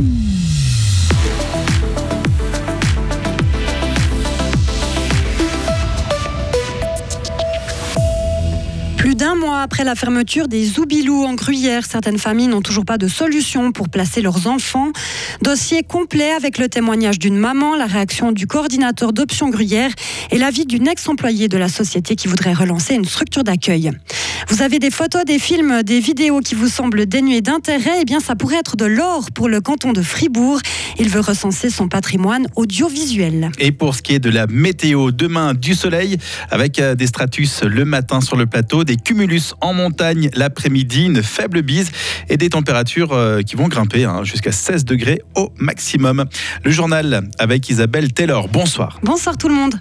Plus 0.00 0.39
mois 9.40 9.62
après 9.62 9.84
la 9.84 9.94
fermeture 9.94 10.48
des 10.48 10.64
Zoubilous 10.66 11.24
en 11.24 11.34
Gruyère, 11.34 11.86
certaines 11.86 12.18
familles 12.18 12.48
n'ont 12.48 12.60
toujours 12.60 12.84
pas 12.84 12.98
de 12.98 13.08
solution 13.08 13.72
pour 13.72 13.88
placer 13.88 14.20
leurs 14.20 14.46
enfants. 14.46 14.92
Dossier 15.40 15.82
complet 15.82 16.32
avec 16.32 16.58
le 16.58 16.68
témoignage 16.68 17.18
d'une 17.18 17.38
maman, 17.38 17.74
la 17.74 17.86
réaction 17.86 18.32
du 18.32 18.46
coordinateur 18.46 19.14
d'Option 19.14 19.48
Gruyère 19.48 19.90
et 20.30 20.36
l'avis 20.38 20.66
d'une 20.66 20.86
ex-employée 20.86 21.48
de 21.48 21.56
la 21.56 21.68
société 21.68 22.16
qui 22.16 22.28
voudrait 22.28 22.52
relancer 22.52 22.94
une 22.94 23.06
structure 23.06 23.42
d'accueil. 23.42 23.90
Vous 24.48 24.62
avez 24.62 24.78
des 24.78 24.90
photos, 24.90 25.24
des 25.24 25.38
films, 25.38 25.82
des 25.82 26.00
vidéos 26.00 26.40
qui 26.40 26.54
vous 26.54 26.68
semblent 26.68 27.06
dénuées 27.06 27.40
d'intérêt? 27.40 27.98
Eh 28.02 28.04
bien, 28.04 28.20
ça 28.20 28.36
pourrait 28.36 28.58
être 28.58 28.76
de 28.76 28.84
l'or 28.84 29.30
pour 29.34 29.48
le 29.48 29.60
canton 29.60 29.92
de 29.92 30.02
Fribourg. 30.02 30.60
Il 30.98 31.08
veut 31.08 31.20
recenser 31.20 31.70
son 31.70 31.88
patrimoine 31.88 32.46
audiovisuel. 32.56 33.50
Et 33.58 33.72
pour 33.72 33.94
ce 33.94 34.02
qui 34.02 34.14
est 34.14 34.18
de 34.18 34.30
la 34.30 34.46
météo, 34.46 35.12
demain 35.12 35.54
du 35.54 35.74
soleil 35.74 36.18
avec 36.50 36.78
euh, 36.78 36.94
des 36.94 37.06
stratus 37.06 37.62
le 37.62 37.84
matin 37.84 38.20
sur 38.20 38.36
le 38.36 38.46
plateau, 38.46 38.84
des 38.84 38.96
cumulus 38.96 39.29
en 39.60 39.72
montagne 39.74 40.30
l'après-midi, 40.34 41.06
une 41.06 41.22
faible 41.22 41.62
bise 41.62 41.90
et 42.28 42.36
des 42.36 42.50
températures 42.50 43.12
euh, 43.12 43.42
qui 43.42 43.56
vont 43.56 43.68
grimper 43.68 44.04
hein, 44.04 44.24
jusqu'à 44.24 44.52
16 44.52 44.84
degrés 44.84 45.22
au 45.36 45.52
maximum. 45.58 46.24
Le 46.64 46.70
journal 46.70 47.28
avec 47.38 47.68
Isabelle 47.68 48.12
Taylor. 48.12 48.48
Bonsoir. 48.48 48.98
Bonsoir 49.02 49.36
tout 49.36 49.48
le 49.48 49.54
monde. 49.54 49.74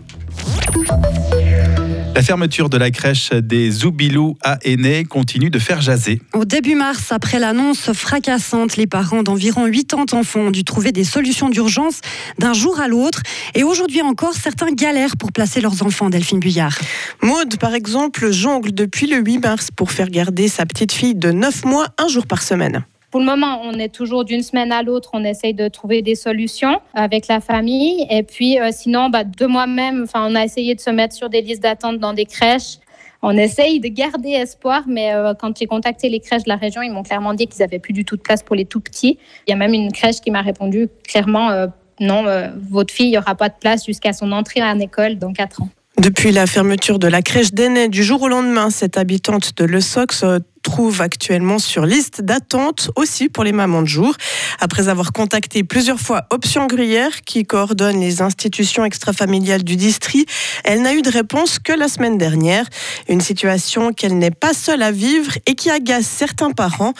La 2.15 2.23
fermeture 2.23 2.69
de 2.69 2.77
la 2.77 2.91
crèche 2.91 3.31
des 3.31 3.71
Zoubilous 3.71 4.37
à 4.43 4.57
Aînés 4.63 5.05
continue 5.05 5.49
de 5.49 5.59
faire 5.59 5.79
jaser. 5.79 6.21
Au 6.33 6.43
début 6.43 6.75
mars, 6.75 7.11
après 7.11 7.39
l'annonce 7.39 7.93
fracassante, 7.93 8.75
les 8.75 8.87
parents 8.87 9.23
d'environ 9.23 9.69
80 9.71 10.17
enfants 10.17 10.41
ont 10.41 10.51
dû 10.51 10.63
trouver 10.63 10.91
des 10.91 11.03
solutions 11.03 11.49
d'urgence 11.49 12.01
d'un 12.37 12.53
jour 12.53 12.79
à 12.79 12.87
l'autre. 12.87 13.21
Et 13.55 13.63
aujourd'hui 13.63 14.01
encore, 14.01 14.33
certains 14.33 14.71
galèrent 14.71 15.17
pour 15.17 15.31
placer 15.31 15.61
leurs 15.61 15.83
enfants, 15.83 16.09
Delphine 16.09 16.39
Guyard. 16.39 16.77
Maude, 17.21 17.57
par 17.57 17.73
exemple, 17.73 18.31
jongle 18.31 18.73
depuis 18.73 19.07
le 19.07 19.17
8 19.17 19.37
mars 19.39 19.69
pour 19.73 19.91
faire 19.91 20.09
garder 20.09 20.47
sa 20.47 20.65
petite 20.65 20.91
fille 20.91 21.15
de 21.15 21.31
9 21.31 21.65
mois 21.65 21.87
un 21.97 22.07
jour 22.07 22.27
par 22.27 22.43
semaine. 22.43 22.83
Pour 23.11 23.19
le 23.19 23.25
moment, 23.25 23.61
on 23.63 23.73
est 23.73 23.89
toujours 23.89 24.23
d'une 24.23 24.43
semaine 24.43 24.71
à 24.71 24.83
l'autre, 24.83 25.09
on 25.13 25.23
essaye 25.23 25.55
de 25.55 25.67
trouver 25.67 26.03
des 26.03 26.13
solutions 26.13 26.79
avec 26.93 27.27
la 27.27 27.39
famille. 27.39 28.05
Et 28.11 28.21
puis, 28.21 28.59
euh, 28.59 28.69
sinon, 28.71 29.09
bah, 29.09 29.23
de 29.23 29.45
moi-même, 29.47 30.05
on 30.13 30.35
a 30.35 30.43
essayé 30.43 30.75
de 30.75 30.79
se 30.79 30.91
mettre 30.91 31.15
sur 31.15 31.27
des 31.27 31.41
listes 31.41 31.63
d'attente 31.63 31.97
dans 31.97 32.13
des 32.13 32.25
crèches. 32.25 32.77
On 33.23 33.35
essaye 33.35 33.79
de 33.79 33.87
garder 33.87 34.29
espoir, 34.29 34.83
mais 34.87 35.11
euh, 35.13 35.33
quand 35.33 35.57
j'ai 35.57 35.65
contacté 35.65 36.07
les 36.07 36.19
crèches 36.19 36.43
de 36.43 36.49
la 36.49 36.55
région, 36.55 36.83
ils 36.83 36.91
m'ont 36.91 37.01
clairement 37.01 37.33
dit 37.33 37.47
qu'ils 37.47 37.61
n'avaient 37.61 37.79
plus 37.79 37.93
du 37.93 38.05
tout 38.05 38.15
de 38.15 38.21
place 38.21 38.43
pour 38.43 38.55
les 38.55 38.65
tout 38.65 38.79
petits. 38.79 39.17
Il 39.47 39.49
y 39.49 39.53
a 39.53 39.57
même 39.57 39.73
une 39.73 39.91
crèche 39.91 40.21
qui 40.21 40.29
m'a 40.29 40.41
répondu 40.41 40.87
clairement, 41.07 41.49
euh, 41.49 41.65
non, 41.99 42.23
votre 42.69 42.93
fille, 42.93 43.07
il 43.07 43.11
n'y 43.11 43.17
aura 43.17 43.35
pas 43.35 43.49
de 43.49 43.55
place 43.59 43.85
jusqu'à 43.85 44.13
son 44.13 44.31
entrée 44.31 44.61
en 44.63 44.79
école 44.79 45.15
dans 45.17 45.33
4 45.33 45.63
ans. 45.63 45.69
Depuis 45.97 46.31
la 46.31 46.45
fermeture 46.47 46.97
de 46.97 47.07
la 47.07 47.21
crèche 47.21 47.51
d'Aînés 47.51 47.89
du 47.89 48.03
jour 48.03 48.21
au 48.21 48.29
lendemain, 48.29 48.69
cette 48.69 48.97
habitante 48.97 49.57
de 49.57 49.65
Le 49.65 49.81
Sox 49.81 50.23
trouve 50.69 51.01
actuellement 51.01 51.57
sur 51.57 51.83
liste 51.87 52.21
d'attente 52.21 52.91
aussi 52.95 53.27
pour 53.27 53.43
les 53.43 53.51
mamans 53.51 53.81
de 53.81 53.87
jour. 53.87 54.13
Après 54.59 54.87
avoir 54.87 55.13
contacté 55.13 55.63
plusieurs 55.63 55.99
fois 55.99 56.27
Option 56.29 56.67
Gruyère, 56.67 57.21
qui 57.21 57.43
coordonne 57.43 57.99
les 57.99 58.21
institutions 58.21 58.85
extrafamiliales 58.85 59.63
du 59.63 59.75
district, 59.75 60.29
elle 60.63 60.83
n'a 60.83 60.93
eu 60.93 61.01
de 61.01 61.09
réponse 61.09 61.57
que 61.57 61.73
la 61.73 61.87
semaine 61.87 62.19
dernière. 62.19 62.65
Une 63.07 63.19
situation 63.19 63.93
qu'elle 63.93 64.19
n'est 64.19 64.29
pas 64.29 64.53
seule 64.53 64.83
à 64.83 64.91
vivre 64.91 65.31
et 65.47 65.55
qui 65.55 65.71
agace 65.71 66.05
certains 66.05 66.51
parents. 66.51 66.93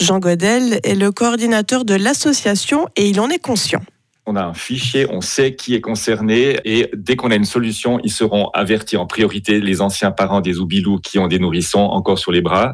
Jean 0.00 0.18
Godel 0.18 0.80
est 0.82 0.96
le 0.96 1.12
coordinateur 1.12 1.84
de 1.84 1.94
l'association 1.94 2.88
et 2.96 3.08
il 3.08 3.20
en 3.20 3.30
est 3.30 3.38
conscient. 3.38 3.82
On 4.24 4.36
a 4.36 4.44
un 4.44 4.54
fichier, 4.54 5.06
on 5.10 5.20
sait 5.20 5.56
qui 5.56 5.74
est 5.74 5.80
concerné 5.80 6.58
et 6.64 6.88
dès 6.94 7.16
qu'on 7.16 7.32
a 7.32 7.34
une 7.34 7.44
solution, 7.44 7.98
ils 8.04 8.12
seront 8.12 8.50
avertis 8.54 8.96
en 8.96 9.06
priorité 9.06 9.60
les 9.60 9.80
anciens 9.80 10.12
parents 10.12 10.40
des 10.40 10.58
oubilous 10.58 10.98
qui 10.98 11.18
ont 11.18 11.26
des 11.26 11.40
nourrissons 11.40 11.80
encore 11.80 12.20
sur 12.20 12.30
les 12.30 12.40
bras. 12.40 12.72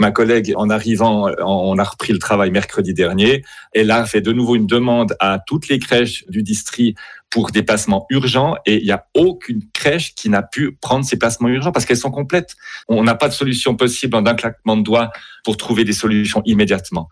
Ma 0.00 0.10
collègue, 0.10 0.52
en 0.56 0.68
arrivant, 0.68 1.30
on 1.38 1.78
a 1.78 1.84
repris 1.84 2.12
le 2.12 2.18
travail 2.18 2.50
mercredi 2.50 2.92
dernier. 2.92 3.42
Elle 3.72 3.90
a 3.90 4.04
fait 4.04 4.20
de 4.20 4.32
nouveau 4.32 4.56
une 4.56 4.66
demande 4.66 5.14
à 5.20 5.38
toutes 5.38 5.68
les 5.68 5.78
crèches 5.78 6.24
du 6.28 6.42
district 6.42 6.98
pour 7.30 7.50
des 7.50 7.62
placements 7.62 8.06
urgents 8.10 8.56
et 8.66 8.76
il 8.76 8.84
n'y 8.84 8.90
a 8.90 9.06
aucune 9.14 9.62
crèche 9.72 10.14
qui 10.14 10.28
n'a 10.28 10.42
pu 10.42 10.76
prendre 10.80 11.04
ces 11.04 11.16
placements 11.16 11.48
urgents 11.48 11.72
parce 11.72 11.86
qu'elles 11.86 11.96
sont 11.96 12.10
complètes. 12.10 12.56
On 12.88 13.02
n'a 13.02 13.14
pas 13.14 13.28
de 13.28 13.32
solution 13.32 13.76
possible 13.76 14.16
en 14.16 14.26
un 14.26 14.34
claquement 14.34 14.76
de 14.76 14.82
doigts 14.82 15.10
pour 15.44 15.56
trouver 15.56 15.84
des 15.84 15.94
solutions 15.94 16.42
immédiatement. 16.44 17.08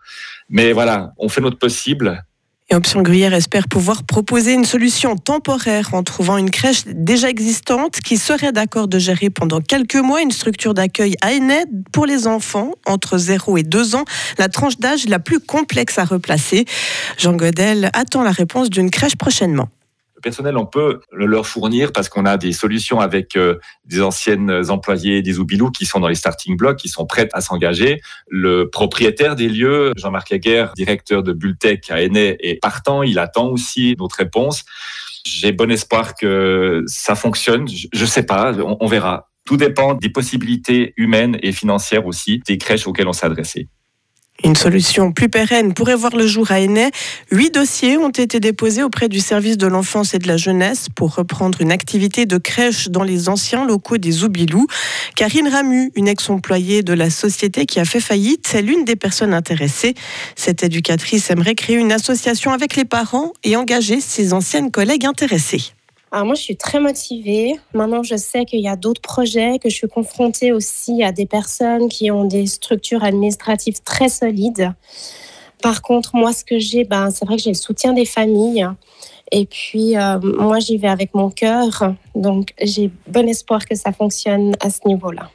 Mais 0.49 0.71
voilà, 0.71 1.13
on 1.17 1.29
fait 1.29 1.41
notre 1.41 1.57
possible. 1.57 2.23
Et 2.71 2.75
Option 2.75 3.01
Gruyère 3.01 3.33
espère 3.33 3.67
pouvoir 3.67 4.03
proposer 4.03 4.53
une 4.53 4.63
solution 4.63 5.17
temporaire 5.17 5.93
en 5.93 6.03
trouvant 6.03 6.37
une 6.37 6.49
crèche 6.49 6.83
déjà 6.85 7.29
existante 7.29 7.99
qui 7.99 8.15
serait 8.15 8.53
d'accord 8.53 8.87
de 8.87 8.97
gérer 8.97 9.29
pendant 9.29 9.59
quelques 9.59 9.97
mois 9.97 10.21
une 10.21 10.31
structure 10.31 10.73
d'accueil 10.73 11.15
à 11.19 11.33
Aînés 11.33 11.65
pour 11.91 12.05
les 12.05 12.27
enfants 12.27 12.71
entre 12.85 13.17
0 13.17 13.57
et 13.57 13.63
2 13.63 13.95
ans, 13.95 14.05
la 14.37 14.47
tranche 14.47 14.77
d'âge 14.77 15.05
la 15.09 15.19
plus 15.19 15.41
complexe 15.41 15.99
à 15.99 16.05
replacer. 16.05 16.63
Jean 17.17 17.33
Godel 17.33 17.89
attend 17.91 18.23
la 18.23 18.31
réponse 18.31 18.69
d'une 18.69 18.89
crèche 18.89 19.17
prochainement 19.17 19.67
personnel, 20.21 20.57
on 20.57 20.65
peut 20.65 21.01
le 21.11 21.25
leur 21.25 21.47
fournir 21.47 21.91
parce 21.91 22.09
qu'on 22.09 22.25
a 22.25 22.37
des 22.37 22.53
solutions 22.53 22.99
avec 22.99 23.35
euh, 23.35 23.57
des 23.85 24.01
anciennes 24.01 24.51
employés 24.69 25.21
des 25.21 25.39
Oubilou 25.39 25.71
qui 25.71 25.85
sont 25.85 25.99
dans 25.99 26.07
les 26.07 26.15
starting 26.15 26.57
blocks, 26.57 26.77
qui 26.77 26.89
sont 26.89 27.05
prêtes 27.05 27.31
à 27.33 27.41
s'engager. 27.41 28.01
Le 28.29 28.69
propriétaire 28.69 29.35
des 29.35 29.49
lieux, 29.49 29.93
Jean-Marc 29.97 30.29
Laguerre, 30.29 30.73
directeur 30.73 31.23
de 31.23 31.33
Bultec 31.33 31.89
à 31.91 32.01
Aînay, 32.01 32.37
est 32.39 32.59
partant. 32.61 33.03
Il 33.03 33.19
attend 33.19 33.47
aussi 33.47 33.95
notre 33.99 34.17
réponse. 34.17 34.63
J'ai 35.25 35.51
bon 35.51 35.69
espoir 35.71 36.15
que 36.15 36.83
ça 36.87 37.15
fonctionne. 37.15 37.67
Je 37.67 38.01
ne 38.01 38.07
sais 38.07 38.23
pas, 38.23 38.53
on, 38.53 38.77
on 38.79 38.87
verra. 38.87 39.27
Tout 39.45 39.57
dépend 39.57 39.95
des 39.95 40.09
possibilités 40.09 40.93
humaines 40.97 41.37
et 41.41 41.51
financières 41.51 42.05
aussi 42.05 42.41
des 42.47 42.57
crèches 42.57 42.87
auxquelles 42.87 43.07
on 43.07 43.13
s'est 43.13 43.25
adressé. 43.25 43.69
Une 44.43 44.55
solution 44.55 45.11
plus 45.11 45.29
pérenne 45.29 45.73
pourrait 45.73 45.95
voir 45.95 46.15
le 46.15 46.25
jour 46.25 46.51
à 46.51 46.59
Aînay. 46.59 46.89
Huit 47.31 47.53
dossiers 47.53 47.97
ont 47.97 48.09
été 48.09 48.39
déposés 48.39 48.81
auprès 48.81 49.07
du 49.07 49.19
service 49.19 49.57
de 49.57 49.67
l'enfance 49.67 50.15
et 50.15 50.19
de 50.19 50.27
la 50.27 50.37
jeunesse 50.37 50.87
pour 50.95 51.15
reprendre 51.15 51.61
une 51.61 51.71
activité 51.71 52.25
de 52.25 52.37
crèche 52.37 52.89
dans 52.89 53.03
les 53.03 53.29
anciens 53.29 53.65
locaux 53.65 53.97
des 53.97 54.23
Oubilous. 54.23 54.65
Karine 55.15 55.47
Ramu, 55.47 55.91
une 55.95 56.07
ex-employée 56.07 56.81
de 56.81 56.93
la 56.93 57.11
société 57.11 57.67
qui 57.67 57.79
a 57.79 57.85
fait 57.85 57.99
faillite, 57.99 58.53
est 58.55 58.63
l'une 58.63 58.83
des 58.83 58.95
personnes 58.95 59.33
intéressées. 59.33 59.93
Cette 60.35 60.63
éducatrice 60.63 61.29
aimerait 61.29 61.55
créer 61.55 61.75
une 61.75 61.91
association 61.91 62.51
avec 62.51 62.75
les 62.75 62.85
parents 62.85 63.33
et 63.43 63.55
engager 63.55 64.01
ses 64.01 64.33
anciennes 64.33 64.71
collègues 64.71 65.05
intéressées. 65.05 65.73
Alors 66.13 66.25
moi, 66.25 66.35
je 66.35 66.41
suis 66.41 66.57
très 66.57 66.81
motivée. 66.81 67.55
Maintenant, 67.73 68.03
je 68.03 68.17
sais 68.17 68.43
qu'il 68.43 68.59
y 68.59 68.67
a 68.67 68.75
d'autres 68.75 69.01
projets, 69.01 69.59
que 69.59 69.69
je 69.69 69.75
suis 69.75 69.87
confrontée 69.87 70.51
aussi 70.51 71.03
à 71.03 71.13
des 71.13 71.25
personnes 71.25 71.87
qui 71.87 72.11
ont 72.11 72.25
des 72.25 72.47
structures 72.47 73.05
administratives 73.05 73.81
très 73.81 74.09
solides. 74.09 74.73
Par 75.61 75.81
contre, 75.81 76.17
moi, 76.17 76.33
ce 76.33 76.43
que 76.43 76.59
j'ai, 76.59 76.83
ben, 76.83 77.11
c'est 77.11 77.23
vrai 77.23 77.37
que 77.37 77.41
j'ai 77.41 77.51
le 77.51 77.55
soutien 77.55 77.93
des 77.93 78.03
familles. 78.03 78.67
Et 79.31 79.45
puis, 79.45 79.95
euh, 79.95 80.19
moi, 80.21 80.59
j'y 80.59 80.77
vais 80.77 80.89
avec 80.89 81.13
mon 81.13 81.29
cœur. 81.29 81.93
Donc, 82.15 82.53
j'ai 82.61 82.91
bon 83.07 83.27
espoir 83.29 83.65
que 83.65 83.75
ça 83.75 83.93
fonctionne 83.93 84.55
à 84.59 84.69
ce 84.69 84.79
niveau-là. 84.85 85.29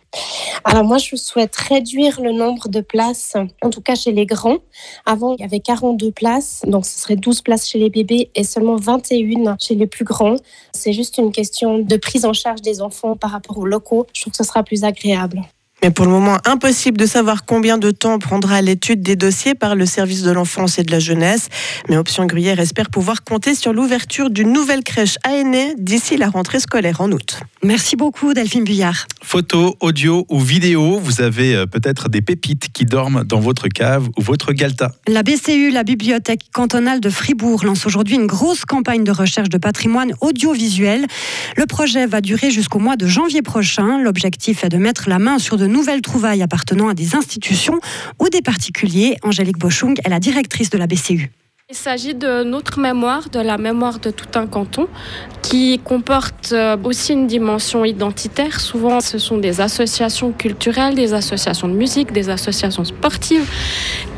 Alors, 0.64 0.84
moi, 0.84 0.98
je 0.98 1.16
souhaite 1.16 1.56
réduire 1.56 2.20
le 2.20 2.32
nombre 2.32 2.68
de 2.68 2.80
places, 2.80 3.36
en 3.62 3.70
tout 3.70 3.80
cas 3.80 3.94
chez 3.94 4.12
les 4.12 4.26
grands. 4.26 4.58
Avant, 5.06 5.34
il 5.34 5.40
y 5.40 5.44
avait 5.44 5.60
42 5.60 6.10
places. 6.10 6.62
Donc, 6.66 6.84
ce 6.84 6.98
serait 6.98 7.16
12 7.16 7.40
places 7.40 7.68
chez 7.68 7.78
les 7.78 7.88
bébés 7.88 8.30
et 8.34 8.44
seulement 8.44 8.76
21 8.76 9.56
chez 9.58 9.74
les 9.74 9.86
plus 9.86 10.04
grands. 10.04 10.36
C'est 10.72 10.92
juste 10.92 11.16
une 11.16 11.32
question 11.32 11.78
de 11.78 11.96
prise 11.96 12.26
en 12.26 12.34
charge 12.34 12.60
des 12.60 12.82
enfants 12.82 13.16
par 13.16 13.30
rapport 13.30 13.56
aux 13.58 13.66
locaux. 13.66 14.06
Je 14.12 14.20
trouve 14.20 14.32
que 14.32 14.36
ce 14.36 14.44
sera 14.44 14.62
plus 14.62 14.84
agréable. 14.84 15.42
Mais 15.82 15.91
pour 15.91 16.06
le 16.06 16.10
moment, 16.10 16.38
impossible 16.47 16.97
de 16.97 17.04
savoir 17.04 17.44
combien 17.44 17.76
de 17.76 17.91
temps 17.91 18.19
prendra 18.19 18.62
l'étude 18.62 19.03
des 19.03 19.14
dossiers 19.14 19.54
par 19.54 19.75
le 19.75 19.84
service 19.84 20.22
de 20.22 20.31
l'enfance 20.31 20.78
et 20.78 20.82
de 20.82 20.91
la 20.91 20.98
jeunesse. 20.98 21.48
Mais 21.91 21.98
Option 21.98 22.25
Gruyère 22.25 22.59
espère 22.60 22.89
pouvoir 22.89 23.24
compter 23.24 23.54
sur 23.54 23.74
l'ouverture 23.74 24.30
d'une 24.30 24.53
nouvelle 24.53 24.83
crèche 24.83 25.16
à 25.22 25.34
Aînés 25.34 25.74
d'ici 25.78 26.16
la 26.16 26.30
rentrée 26.30 26.60
scolaire 26.60 27.03
en 27.03 27.12
août. 27.12 27.41
Merci 27.62 27.95
beaucoup 27.95 28.33
Delphine 28.33 28.65
Buyard. 28.65 29.06
Photos, 29.22 29.74
audio 29.80 30.24
ou 30.30 30.41
vidéo, 30.41 30.98
vous 30.98 31.21
avez 31.21 31.54
euh, 31.54 31.66
peut-être 31.66 32.09
des 32.09 32.22
pépites 32.22 32.68
qui 32.72 32.86
dorment 32.86 33.24
dans 33.24 33.41
votre 33.41 33.68
cave 33.68 34.09
ou 34.16 34.22
votre 34.22 34.53
galta. 34.53 34.92
La 35.06 35.22
BCU, 35.22 35.71
la 35.71 35.83
Bibliothèque 35.83 36.42
cantonale 36.53 37.00
de 37.00 37.10
Fribourg, 37.10 37.65
lance 37.65 37.84
aujourd'hui 37.84 38.15
une 38.15 38.27
grosse 38.27 38.65
campagne 38.65 39.04
de 39.04 39.12
recherche 39.12 39.50
de 39.50 39.59
patrimoine 39.59 40.15
audiovisuel. 40.21 41.06
Le 41.56 41.66
projet 41.66 42.06
va 42.06 42.22
durer 42.22 42.50
jusqu'au 42.50 42.78
mois 42.78 42.97
de 42.97 43.06
janvier 43.06 43.42
prochain. 43.42 44.00
L'objectif 44.00 44.65
est 44.65 44.71
de 44.71 44.78
mettre 44.78 45.09
la 45.09 45.18
main 45.18 45.39
sur 45.39 45.56
de 45.56 45.66
nouvelles 45.66 46.03
trouvailles 46.03 46.42
appartenant 46.42 46.89
à 46.89 46.95
des 46.95 47.15
institutions 47.15 47.80
ou 48.21 48.28
des 48.28 48.42
particuliers. 48.42 49.16
Angélique 49.22 49.59
Bochung 49.59 49.95
est 50.04 50.09
la 50.09 50.21
directrice 50.21 50.71
de 50.71 50.78
la 50.78 50.86
BCU. 50.86 51.30
Il 51.68 51.74
s'agit 51.74 52.15
de 52.15 52.45
notre 52.45 52.78
mémoire, 52.78 53.28
de 53.28 53.41
la 53.41 53.59
mémoire 53.59 53.98
de 53.98 54.13
tout 54.13 54.39
un 54.39 54.47
canton, 54.47 54.86
qui 55.42 55.80
comporte 55.83 56.53
euh, 56.53 56.77
aussi 56.84 57.13
une 57.13 57.27
dimension 57.27 57.84
identitaire. 57.84 58.60
Souvent, 58.60 59.01
ce 59.01 59.18
sont 59.18 59.39
des 59.39 59.60
associations 59.60 60.30
culturelles, 60.30 60.95
des 60.95 61.13
associations 61.13 61.66
de 61.66 61.74
musique, 61.74 62.12
des 62.12 62.30
associations 62.30 62.84
sportives 62.84 63.51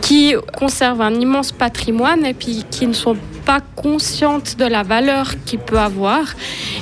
qui 0.03 0.35
conservent 0.59 1.01
un 1.01 1.15
immense 1.15 1.53
patrimoine 1.53 2.27
et 2.27 2.35
puis 2.35 2.67
qui 2.71 2.87
ne 2.87 2.93
sont 2.93 3.17
pas 3.49 3.61
conscientes 3.77 4.59
de 4.59 4.67
la 4.67 4.83
valeur 4.83 5.33
qu'il 5.47 5.59
peut 5.59 5.79
avoir. 5.79 6.35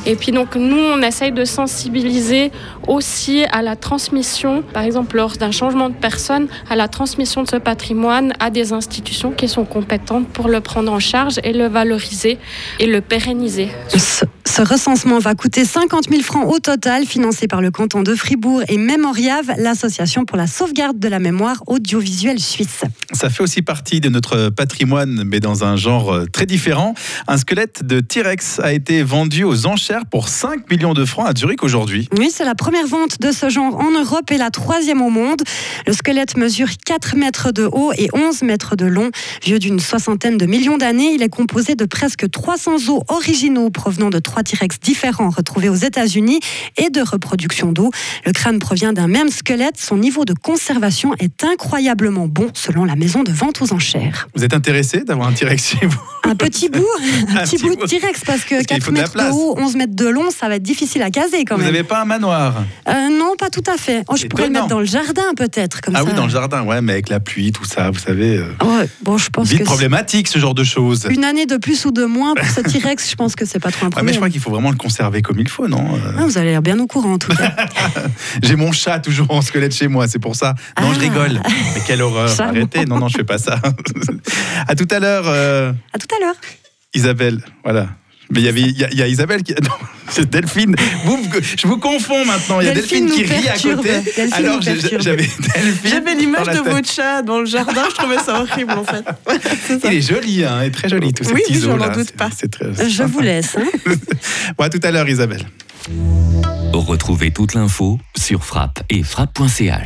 Et 0.05 0.17
puis 0.17 0.33
donc 0.33 0.57
nous, 0.57 0.83
on 0.95 1.01
essaye 1.01 1.31
de 1.31 1.45
sensibiliser 1.45 2.51
aussi 2.89 3.45
à 3.53 3.63
la 3.63 3.77
transmission, 3.77 4.65
par 4.75 4.83
exemple 4.83 5.15
lors 5.17 5.37
d'un 5.37 5.53
changement 5.53 5.91
de 5.91 5.95
personne, 5.95 6.49
à 6.69 6.75
la 6.75 6.89
transmission 6.89 7.45
de 7.45 7.49
ce 7.49 7.55
patrimoine 7.71 8.33
à 8.41 8.51
des 8.51 8.73
institutions 8.73 9.31
qui 9.31 9.47
sont 9.47 9.65
compétentes 9.65 10.27
pour 10.27 10.49
le 10.49 10.61
prendre 10.61 10.93
en 10.93 10.99
charge 10.99 11.39
et 11.45 11.53
le 11.53 11.69
valoriser 11.69 12.37
et 12.81 12.87
le 12.87 13.01
pérenniser. 13.01 13.69
Ce, 14.47 14.57
ce 14.57 14.63
recensement 14.63 15.19
va 15.19 15.35
coûter 15.35 15.65
50 15.65 16.09
000 16.11 16.23
francs 16.23 16.47
au 16.51 16.59
total, 16.59 17.07
financé 17.07 17.47
par 17.47 17.61
le 17.61 17.71
canton 17.71 18.03
de 18.03 18.15
Fribourg 18.15 18.63
et 18.69 18.79
Mémoriave, 18.79 19.53
l'association 19.59 20.25
pour 20.25 20.37
la 20.37 20.47
sauvegarde 20.47 20.99
de 20.99 21.09
la 21.09 21.19
mémoire 21.19 21.63
audiovisuelle 21.67 22.41
suisse. 22.41 22.83
Ça 23.13 23.31
fait 23.31 23.43
aussi 23.43 23.63
partie 23.63 24.01
de 24.01 24.09
notre 24.09 24.49
patrimoine, 24.51 25.25
mais 25.25 25.41
dans 25.41 25.65
un 25.65 25.77
genre 25.77 26.13
euh, 26.13 26.25
très 26.27 26.47
différent. 26.47 26.95
Un 27.29 27.37
squelette 27.37 27.87
de 27.87 28.01
T-Rex 28.01 28.61
a 28.61 28.73
été 28.73 29.03
vendu 29.03 29.45
aux 29.45 29.67
enchères 29.67 30.07
pour 30.07 30.29
5 30.29 30.71
millions 30.71 30.95
de 30.95 31.05
francs 31.05 31.29
à 31.29 31.33
Zurich 31.37 31.63
aujourd'hui. 31.63 32.09
Oui, 32.19 32.31
c'est 32.33 32.45
la 32.45 32.55
première 32.55 32.87
vente 32.87 33.21
de 33.21 33.33
ce 33.33 33.49
genre 33.49 33.77
en 33.77 33.91
Europe 33.91 34.31
et 34.31 34.39
la 34.39 34.51
troisième 34.51 35.03
au 35.03 35.11
monde. 35.11 35.43
Le 35.87 35.93
squelette 35.93 36.37
mesure 36.37 36.69
4 36.85 37.17
mètres 37.17 37.53
de 37.53 37.69
haut 37.71 37.93
et 37.97 38.09
11 38.13 38.43
mètres 38.43 38.77
de 38.77 38.87
long. 38.87 39.11
Vieux 39.43 39.59
d'une 39.59 39.81
soixantaine 39.81 40.39
de 40.39 40.47
millions 40.47 40.79
d'années, 40.79 41.13
il 41.15 41.23
est 41.23 41.29
composé 41.29 41.75
de 41.75 41.85
presque 41.85 42.31
300 42.31 42.75
os 42.89 43.03
originaux 43.09 43.71
provenant 43.71 44.11
de 44.11 44.19
trois 44.37 44.43
T-Rex 44.43 44.79
différents 44.81 45.31
retrouvés 45.31 45.71
aux 45.71 45.75
États-Unis 45.77 46.41
et 46.77 46.91
de 46.91 47.01
reproduction 47.01 47.73
d'eau. 47.73 47.91
Le 48.27 48.33
crâne 48.33 48.59
provient 48.59 48.93
d'un 48.93 49.07
même 49.07 49.31
squelette. 49.31 49.79
Son 49.81 49.97
niveau 49.97 50.27
de 50.27 50.35
conservation 50.35 51.15
est 51.19 51.43
incroyablement 51.43 52.29
bon 52.29 52.49
selon 52.53 52.85
la 52.85 52.97
maison 52.97 53.23
de 53.23 53.33
vente 53.33 53.63
aux 53.63 53.73
enchères. 53.73 54.29
Vous 54.35 54.45
êtes 54.45 54.53
intéressé 54.53 55.05
d'avoir 55.05 55.29
un 55.29 55.33
T-Rex 55.33 55.71
chez 55.79 55.87
vous? 55.87 55.99
Un 56.25 56.35
petit 56.35 56.69
bout, 56.69 56.85
un, 57.31 57.45
petit, 57.45 57.57
bout 57.57 57.77
de 57.77 57.87
T-Rex 57.87 58.21
parce 58.27 58.45
que 58.45 58.57
Parce 58.57 58.67
qu'il 58.67 58.77
4 58.77 58.83
faut 58.85 58.91
de 58.91 58.97
la 58.97 59.03
mètres 59.05 59.13
de 59.15 59.19
place. 59.21 59.33
haut, 59.33 59.55
11 59.59 59.77
mètres 59.77 59.97
de 59.97 60.07
long, 60.07 60.31
ça 60.31 60.49
va 60.49 60.57
être 60.57 60.63
difficile 60.63 61.01
à 61.03 61.11
caser 61.11 61.45
quand 61.47 61.55
Vous 61.57 61.63
même. 61.63 61.73
n'avez 61.73 61.85
pas 61.85 62.03
un 62.03 62.05
manoir? 62.05 62.57
Euh, 62.89 62.93
non, 63.19 63.37
pas 63.39 63.49
tout 63.49 63.63
à 63.67 63.79
fait. 63.79 64.03
Oh, 64.09 64.17
je 64.17 64.27
pourrais 64.27 64.49
le 64.49 64.51
mettre 64.53 64.67
dans 64.67 64.81
le 64.81 64.85
jardin 64.87 65.23
peut-être 65.35 65.81
Ah 65.95 65.99
ça. 65.99 66.05
oui, 66.05 66.13
dans 66.13 66.25
le 66.25 66.31
jardin, 66.31 66.63
ouais, 66.65 66.83
mais 66.83 66.93
avec 66.93 67.09
la 67.09 67.21
pluie, 67.21 67.53
tout 67.53 67.65
ça, 67.65 67.91
vous 67.91 67.99
savez. 67.99 68.37
euh, 68.37 68.49
Ouais, 68.63 68.87
bon, 69.03 69.17
je 69.17 69.31
pense 69.31 69.49
Vite 69.49 69.61
que 69.61 69.65
problématique 69.65 70.29
ce 70.29 70.39
genre 70.39 70.55
de 70.55 70.65
choses. 70.65 71.07
une 71.09 71.25
année 71.25 71.47
de 71.47 71.57
plus 71.57 71.87
ou 71.87 71.91
de 71.93 72.05
moins 72.05 72.35
pour 72.35 72.47
ce 72.51 72.61
T-Rex, 72.61 73.09
je 73.09 73.15
pense 73.15 73.35
que 73.37 73.47
c'est 73.47 73.61
pas 73.61 73.71
trop 73.71 73.87
un 73.87 73.91
problème. 73.91 74.13
Crois 74.27 74.33
qu'il 74.33 74.41
faut 74.41 74.51
vraiment 74.51 74.71
le 74.71 74.77
conserver 74.77 75.23
comme 75.23 75.39
il 75.39 75.49
faut, 75.49 75.69
non 75.69 75.95
Euh, 75.95 76.13
Ah, 76.19 76.23
vous 76.25 76.37
allez 76.39 76.51
l'air 76.51 76.63
bien 76.63 76.79
au 76.81 76.87
courant 76.87 77.13
en 77.15 77.19
tout 77.19 77.33
cas. 77.35 77.55
J'ai 78.43 78.57
mon 78.57 78.73
chat 78.73 78.99
toujours 78.99 79.31
en 79.31 79.41
squelette 79.41 79.75
chez 79.75 79.87
moi, 79.89 80.09
c'est 80.09 80.19
pour 80.19 80.35
ça. 80.35 80.55
Non, 80.81 80.93
je 80.93 80.99
Ah. 80.99 81.03
rigole. 81.03 81.41
Mais 81.75 81.81
quelle 81.87 82.03
horreur. 82.03 82.29
Arrêtez. 82.41 82.85
Non, 82.87 82.99
non, 82.99 83.09
je 83.09 83.17
fais 83.19 83.25
pas 83.25 83.39
ça. 83.39 83.61
à 84.69 84.75
tout 84.75 84.89
à 84.91 84.99
l'heure, 84.99 85.25
euh, 85.27 85.73
à 85.93 85.99
tout 85.99 86.09
à 86.17 86.25
l'heure. 86.25 86.35
Isabelle. 86.95 87.41
Voilà. 87.63 87.89
Mais 88.31 88.41
il 88.41 88.45
y 88.45 88.49
avait, 88.49 88.61
il 88.63 88.79
y, 88.79 88.85
a- 88.85 88.91
il 88.91 88.99
y 88.99 89.03
a 89.03 89.07
Isabelle 89.09 89.43
qui. 89.43 89.55
Non, 89.63 89.71
c'est 90.09 90.29
Delphine. 90.31 90.75
Vous, 91.05 91.19
je 91.57 91.67
vous 91.67 91.79
confonds 91.79 92.25
maintenant. 92.25 92.61
Il 92.61 92.67
y 92.67 92.71
a 92.71 92.75
Delphine, 92.75 93.07
Delphine 93.07 93.27
qui 93.27 93.33
rit 93.35 93.49
à 93.49 93.53
côté. 93.77 93.89
Delphine 94.17 94.33
Alors 94.35 94.61
j'avais 94.63 94.81
Delphine. 94.91 95.29
J'avais 95.85 96.15
l'image 96.15 96.47
de 96.49 96.59
votre 96.71 96.89
chat 96.91 97.23
dans 97.23 97.41
le 97.41 97.47
jardin, 97.47 97.85
je 97.91 97.95
trouvais 97.95 98.19
ça 98.19 98.41
horrible 98.41 98.73
en 98.73 98.85
fait. 98.85 99.05
Ça. 99.81 99.93
Il 99.93 99.99
est 99.99 100.01
joli, 100.01 100.45
hein, 100.45 100.61
il 100.63 100.67
est 100.69 100.71
très 100.71 100.89
joli, 100.89 101.13
tous 101.13 101.25
ces 101.25 101.33
Oui, 101.33 101.41
petits 101.43 101.55
oui, 101.55 101.61
je 101.63 101.69
n'en 101.69 101.77
là. 101.77 101.89
doute 101.89 102.13
pas. 102.13 102.29
C'est 102.37 102.51
très. 102.51 102.67
Je 102.89 103.03
vous 103.03 103.21
laisse. 103.21 103.57
hein. 103.57 103.93
Bon, 104.57 104.65
à 104.65 104.69
tout 104.71 104.81
à 104.83 104.91
l'heure, 104.91 105.09
Isabelle. 105.09 105.43
Retrouvez 106.73 107.31
toute 107.31 107.55
l'info 107.55 107.99
sur 108.17 108.45
frappe 108.45 108.81
et 108.91 109.03
frappe.ch. 109.03 109.75